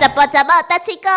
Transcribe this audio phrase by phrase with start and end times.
[0.00, 1.08] 怎么怎么大七狗？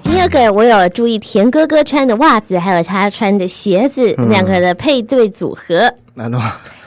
[0.00, 0.14] 今
[0.50, 5.94] 我有注意田哥哥穿的袜子，还有他穿的鞋子，两个人的配对组合。
[6.16, 6.38] 安怎？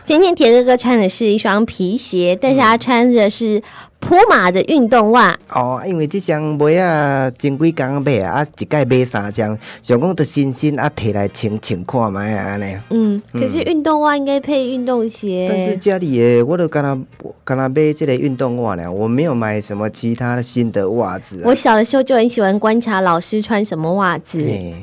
[0.05, 3.61] 今天田哥哥穿的是一双皮鞋，但是他穿的是
[3.99, 5.37] 普马的运动袜。
[5.49, 12.77] 哦，因为这双袜啊，前几工买啊，啊一届买三双，想讲得新鲜啊，摕来穿穿看卖啊安尼。
[12.89, 15.47] 嗯，可是运动袜应该配运动鞋。
[15.49, 16.97] 但是家里的我都干那
[17.45, 21.43] 干那买这个运动袜呢，我没有买什么其他的新的袜子、啊。
[21.45, 24.39] 我小的时候就很喜欢观察老师穿什么袜子。
[24.39, 24.75] 嘿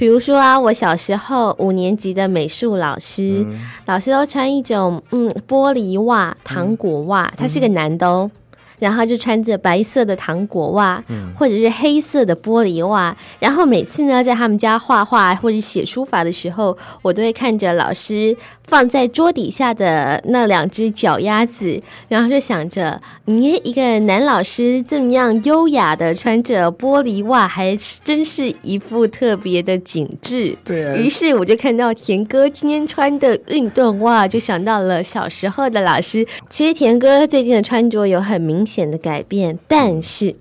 [0.00, 3.46] 比如说啊，我小时候五年级的美术老师，
[3.84, 8.30] 老师都穿一种嗯玻璃袜、糖果袜，他是个男的哦。
[8.80, 11.00] 然后就穿着白色的糖果袜，
[11.38, 13.16] 或者是黑色的玻璃袜。
[13.38, 18.36] 然后每次呢，在他们家画画或者写书法的时候，我都会看着老师
[18.66, 30.56] 放在桌底下的那两只脚丫子，然后就想着，咦，一个男老师这么样优雅的穿着玻璃袜，还真是一副特别的景致。
[30.64, 36.26] 对啊于是我就看到田哥今天穿的运动袜，就想到了小时候的老师。
[36.48, 40.36] 其实田哥最近的穿着有很明显的改变，但是，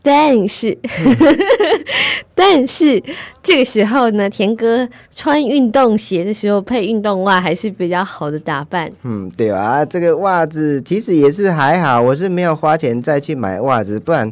[0.00, 0.78] 但是，
[2.38, 3.02] 但是
[3.42, 8.92] 这个时候呢，田哥穿运动鞋的时候配运动袜还是比较好的打扮。
[9.04, 14.30] 嗯，对啊，这个袜子其实也是还好，我是没有花钱再去买袜子，不然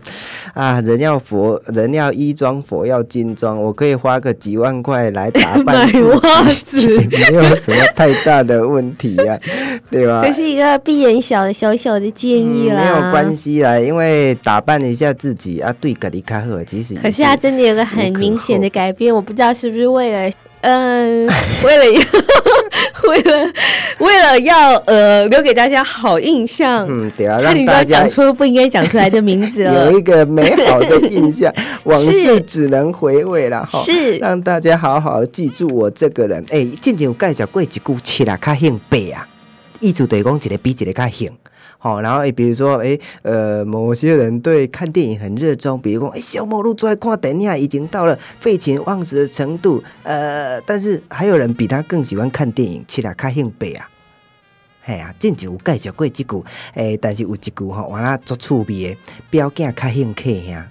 [0.53, 9.41] 啊，人要佛，人要衣装，佛要金装，我可以花个几万块来打扮 买袜子没有什么太大的问题呀、
[9.91, 10.23] 对吧？
[10.23, 13.35] 这是一个闭眼小的小小的建议啦，嗯没有关。
[13.35, 21.27] 系啦，因为打扮一下自己啊，对家己较好，其实可是他真的有个很明显的改变，我不知道是不是为了，嗯、
[21.63, 22.05] 为了
[23.09, 23.53] 为了
[23.99, 29.99] 为了要 呃留给大家好印象，嗯，对啊，让大家讲出不应该讲出来的名字了有。
[29.99, 31.53] 一个美好的印象，
[31.85, 33.79] 往事只能回味了哈。
[33.81, 36.43] 是让大家好好记住我这个人。
[36.51, 39.27] 哎、静静有介绍过一句“起啦较兴背啊”，
[39.85, 41.31] 意思就是讲一个比一个较兴。
[41.79, 53.91] 好，然后诶，比如说，诶，呃，某些人对看电影很热衷，比如说，诶，小某路最爱看电影已经到了废寝忘食的程度，呃，但是还有人比他更喜欢看电影，七啦较兴白啊。
[54.83, 58.97] 嘿啊，之前有介绍过即句，诶、但是有一句吼，完啦足趣味的，
[59.29, 60.63] 表囝较兴客兄。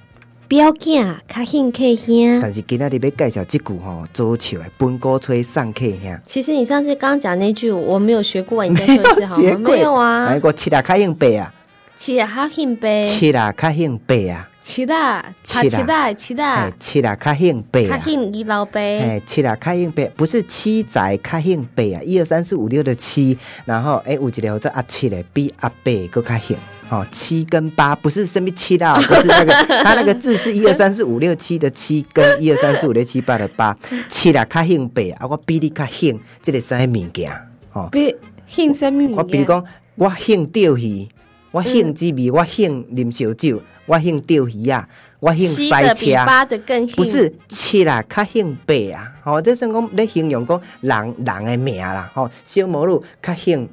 [0.53, 2.39] 表囝较兴客兄。
[2.39, 6.15] 但是今仔日要介绍即句吼，左笑的本鼓吹送客兄。
[6.27, 9.57] 其实你上次刚刚讲那句我没有学过，你再说一次好吗？
[9.57, 11.51] 没有啊来，个七啊较兴白啊，
[11.95, 17.90] 七啊，较兴白，七啊较兴白啊，七啦，他七啦七啦，七啦哎，，七啦较兴白啊。
[17.91, 19.00] 他兴一老呗。
[19.00, 26.57] 哎，七啦较兴白，不是七仔较兴白啊，一二三四五六的七，然后哎有一个叫阿七的，比阿八更较兴。
[26.90, 29.53] 哦，七跟八不是什么七啦，不是那个，
[29.84, 33.75] 它那个字是一二三四五六七的七，跟一二三四五六七八的八，
[34.09, 37.31] 七啦较兴白啊，我比你较兴，这个啥物件？
[37.72, 38.16] 哦，比
[38.47, 39.18] 兴什么物件？
[39.18, 41.07] 我比如讲，我兴钓鱼，
[41.53, 45.87] 我兴滋味，我兴啉烧酒，我兴钓鱼啊，我兴七赛车。
[45.89, 49.13] 的比八的更，不是七啦，较兴八啊！
[49.23, 52.11] 吼、这算讲咧形容讲人人的名啦。
[52.15, 53.69] 吼、小魔女较兴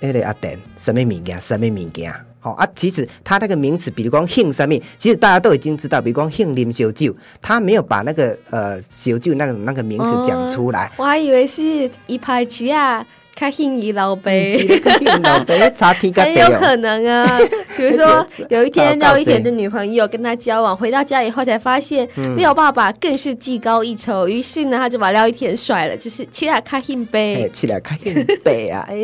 [0.00, 2.14] 迄个阿电什么物件，什么物件。
[2.38, 10.92] 好、啊，其实他那个名词，比如讲兴什么，其实大家都已经知道，比如讲兴啉小酒，他没有把那个呃小酒那个那个名词讲出来。
[10.98, 13.04] 我还以为是一排七啊，
[13.34, 14.44] 较兴一老是呗。
[14.56, 16.44] 咧较兴老爸查 天甲地哦。
[16.44, 17.38] 很有可能啊，
[17.76, 27.50] 比如说有一天廖一田的女朋友跟他交往，回到家以后才发现嗯廖爸爸更是技高一筹，于是呢他就把廖一田甩了，就是七啊卡兴哎，呗。
[27.52, 28.84] 起来看很背啊！
[28.90, 28.96] 哎，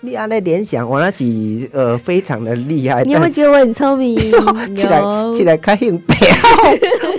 [0.00, 1.24] 你安那联想，我那是
[1.72, 3.02] 呃非常的厉害。
[3.04, 4.16] 你有没有觉得我很聪明？
[4.76, 5.00] 起来
[5.32, 6.38] 起来看很背啊！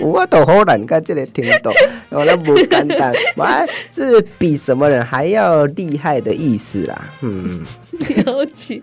[0.02, 1.72] 我都好难甲这个听懂，
[2.10, 7.08] 我那不简单，完是比什么人还要厉害的意思啦。
[7.22, 7.64] 嗯，
[8.24, 8.80] 了解。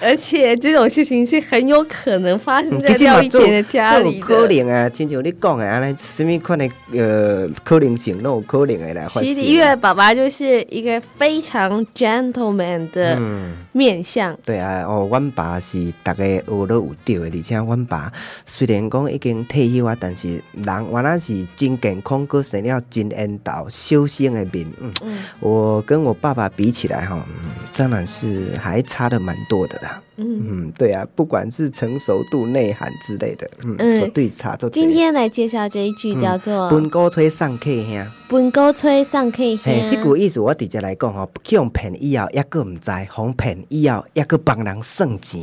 [0.00, 4.46] 而且这种事情是很有可能发生在其实嘛做廖一田的家里可。
[4.46, 9.24] 能啊，亲像你讲的，安尼什么款的呃可能性，都有可能的来发生。
[9.24, 13.56] 其实因为爸爸就是一个非常 gentleman 的嗯。
[13.76, 18.10] 面相，对啊，哦，阮爸是大家学都有对的，而且阮爸
[18.46, 24.66] 虽然讲已经退休啊，但是人原来是真健康，搁生了真缘投修仙的面。
[24.80, 30.02] 嗯，嗯我跟我爸爸比起来哈，嗯，当然是还差的蛮多的啦。
[30.16, 30.66] 嗯。
[30.66, 34.68] 嗯，对啊，不管是成熟度、内涵之类的，嗯，嗯绝对差都。
[34.68, 45.42] 今天来介绍这一句叫做本高吹上客兄，“本高吹上嘿，兄这句意思我直接来讲吼，去用骗以后，抑个毋知，哄骗以后，抑个帮人算钱。”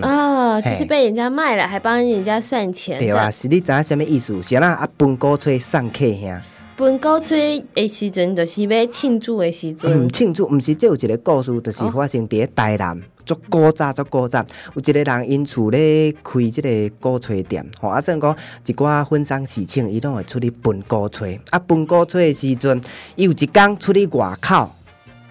[0.00, 4.42] 哦，就是被人家卖了，还帮人家算钱对啊，是你知影什么意思？
[4.42, 6.40] 是啦，啊，分高吹送客兄。
[6.74, 10.08] 本高吹的时阵，就是要庆祝的时嗯，阵。
[10.08, 18.36] 庆祝毋是，这有一个故事，就是发生伫台南，足古早足古早，有一个人因厝咧开即个鼓吹店，吼，啊，算讲
[18.66, 22.80] 一寡婚丧喜庆，伊拢会出去分鼓吹，啊，分鼓吹的时阵，
[23.16, 24.70] 伊有一天出去外口。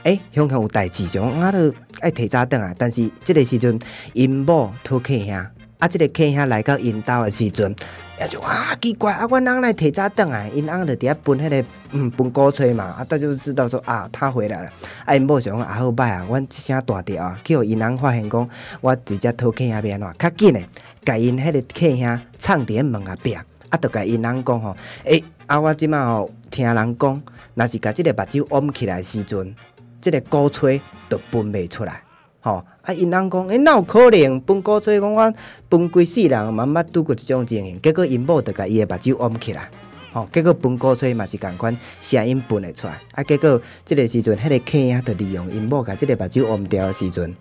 [0.04, 2.74] 诶，香港有代志，上啊，都爱提早倒来。
[2.76, 3.78] 但是即个时阵，
[4.14, 5.46] 因某讨客兄，
[5.82, 7.76] 啊，即、个客兄来到因兜的时阵，
[8.20, 14.70] 也就啊奇怪啊，阮翁来提早倒来，因翁就伫遐分迄、个嗯分鼓吹嘛，啊，他就知道说啊，他回来了。
[15.06, 18.48] 啊，因某想讲啊好歹啊，阮一声大条啊，叫因翁发现讲，
[18.80, 20.70] 我直接偷客兄要安怎，较紧诶，
[21.04, 23.46] 甲因迄个客兄藏伫门后壁，啊，
[23.82, 27.24] 就甲因翁讲吼，诶、啊，我即马吼听人讲，
[27.56, 29.56] 若是甲即个目睭弯起来的时阵。
[30.00, 32.02] 即个鼓吹就分袂出来，
[32.40, 32.94] 吼、啊！
[32.94, 35.00] 因翁讲，诶、哪有可能分鼓吹？
[35.00, 35.34] 讲我
[35.70, 37.82] 分规世人嘛，毋捌拄过即种情形。
[37.82, 39.70] 结果因某就甲伊的目睭弯起来，
[40.12, 43.00] 吼、结果分鼓吹嘛是共款声音分会出来。
[43.14, 47.36] 啊，结果即个时阵，迄、个客兄就利用因某甲即个目睭弯掉的时阵，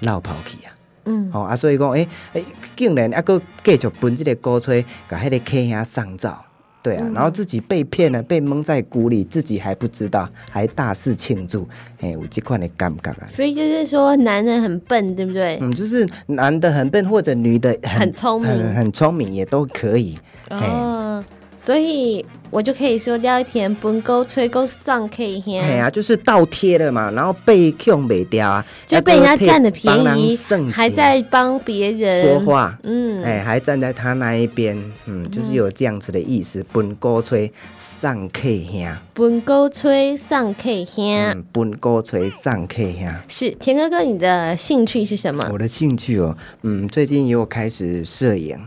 [0.00, 0.72] 落跑去啊！
[1.04, 6.34] 嗯，吼、啊，所以讲，诶、诶、竟然还佫继续分即个鼓吹，甲迄个客兄送走。
[6.82, 11.68] 对啊，然后自己被骗了，被蒙在鼓里，自己还不知道，还大肆庆祝，
[12.00, 13.26] 哎，我这块你敢不敢啊。
[13.28, 15.58] 所以就是说，男人很笨，对不对？
[15.60, 20.18] 嗯，就是男的很笨，或者女的很很聪明很很聪明也都可以。
[20.50, 21.24] 嘿哦，
[21.62, 30.36] 所以我就可以说廖一田本沟吹沟上 K 兄，嘿啊，就是倒贴了嘛，然后被控没掉啊，就被人家占了便宜
[30.72, 32.76] 还在帮别人说，话。
[32.82, 34.76] 嗯，哎、还站在他那一边，
[35.06, 36.66] 嗯，就是有这样子的意思。
[36.72, 37.52] 本鼓吹
[38.00, 41.14] 上客兄，本沟吹上 K 兄。
[41.14, 43.14] 嗯，本哥吹上客兄。
[43.28, 45.48] 是田哥哥，你的兴趣是什么？
[45.52, 48.58] 我的兴趣哦，嗯，最近又开始摄影，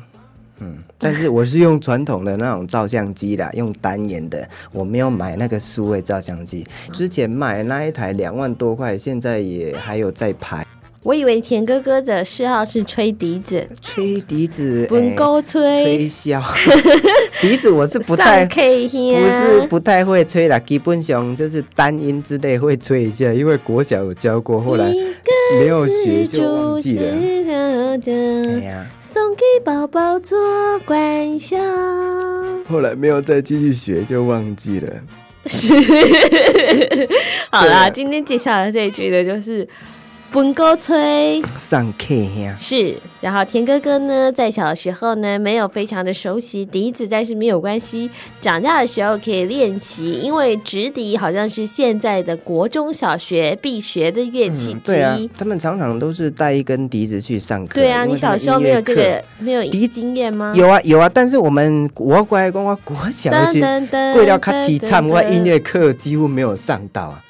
[0.60, 6.66] 嗯，但是我是用传统的那种照相机啦，用单眼的，我没有买那个数位照相机。
[6.94, 10.66] 之前买那一台两万多块，现在也还有在拍。
[11.04, 16.42] 我以为田哥哥的嗜好是吹笛子，吹笛子，本哎沟吹吹箫，
[17.42, 18.46] 笛子我是不上太。
[18.46, 24.92] 不是不太会吹啦，基本上就是单音之类会吹一下，因为国小有教过，后来
[25.60, 27.12] 没有学就忘记了。
[27.12, 28.60] 哎了。
[28.64, 30.38] 呀，送给宝宝做
[30.80, 31.58] 观想。
[32.68, 34.92] 后来没有再继续学，就忘记了。
[37.50, 39.66] 好啦，啊今天介绍的这一句呢，就是
[40.36, 42.98] 本歌吹上课呀，是。
[43.22, 48.12] 然后田哥哥呢，在小的时候呢，没有非常的熟悉笛子，但是没有关系，
[48.42, 57.76] 长大的时候可以练习，因为直笛好像是现在的国中小学必学的乐器之嗯对啊一。，他们常常都是带一根笛子去上课。
[57.76, 60.52] 对啊，你小时候没有这个没有笛经验吗？
[60.54, 67.24] 有啊有啊，但是我们我乖讲我国小的时候，噔为了较凄惨，我音乐课几乎没有上到啊，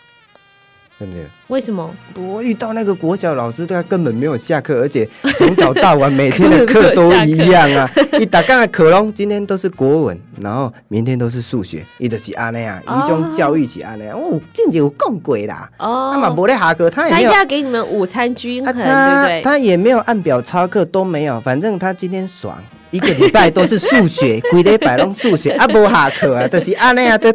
[0.97, 1.25] 对不对？
[1.47, 1.89] 为什么？
[2.15, 7.89] 我遇到那个国小老师，他根本没有下课，而且 从早到晚每天的课都一样啊。
[8.19, 14.15] 一打刚的课拢今天都是国文，然后明天都是数学，伊就是安尼啊，哦一种教育是安尼啊。
[14.15, 17.37] 哦，进前有更贵啦，哦，他嘛无咧下课，他也没有他。
[17.39, 19.41] 要给你们午餐均啊，衡，他对不对？
[19.43, 22.57] 他也没有按表操课，都没有，反正他今天爽，
[22.91, 27.31] 一个礼拜都是数学， 规礼拜拢数学，啊，无下课啊， 就是安尼啊，都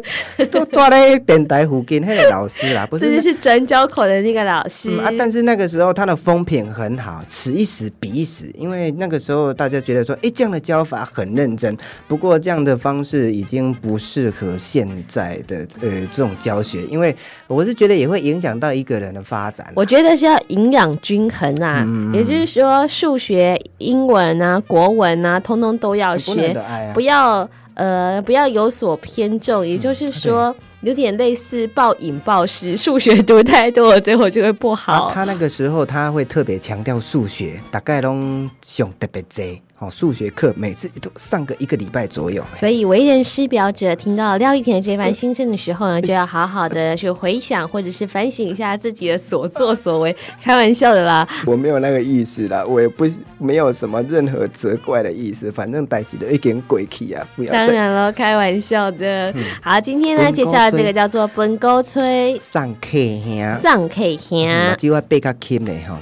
[0.49, 11.77] 都住咧电台附近迄个老师啦，不这是就是转角口的那个老师嗯、啊，但是那个时候他的风评很好，此一时彼一时，因为那个时候大家觉得说，哎，这样的教法很认真。
[12.07, 17.15] 不过这样的方式已经不适合现在的呃这种教学，因为
[17.47, 19.71] 我是觉得也会影响到一个人的发展。
[19.75, 26.55] 我觉得是要营养均衡啊，嗯也就是说数学、英文啊、国文啊，通通都要学
[26.93, 29.67] 不，要呃不要有所偏重。
[29.67, 35.11] 也就是说，有点类似暴饮暴食，数学读太多了，最后就会不好。
[35.13, 39.61] 他那个时候他会特别强调数学，大概拢上特别多。
[39.81, 42.43] 哦，数学课每次都上个一个礼拜左右。
[42.53, 50.15] 所以为人师表者听到廖一田这番心声的时候呢， 就要好好的去回想或者是反省一下自己的所作所为。
[50.39, 53.09] 开玩笑的啦，我没有那个意思啦，我也不
[53.39, 57.51] 没有什么任何责怪的意思，反正逮起的一点鬼气啊，不要。
[57.51, 59.33] 当然了，开玩笑的。
[59.63, 64.47] 好，今天呢介绍这个叫做本沟吹上客兄，上客兄，
[64.77, 65.99] 只要背较轻的哈。